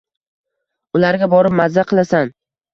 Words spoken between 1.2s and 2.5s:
borib maza qilasan.